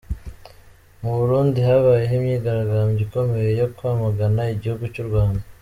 Mu 1.01 1.11
Burundi 1.19 1.59
habaye 1.67 2.05
imyigaragambyo 2.17 3.01
ikomeye 3.07 3.49
yo 3.61 3.67
kwamagana 3.75 4.41
igihugu 4.55 4.85
cy'u 4.95 5.07
Rwanda. 5.09 5.43